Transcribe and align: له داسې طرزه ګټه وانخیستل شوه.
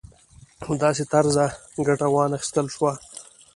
له 0.67 0.73
داسې 0.83 1.03
طرزه 1.11 1.45
ګټه 1.87 2.07
وانخیستل 2.11 2.67
شوه. 2.75 2.91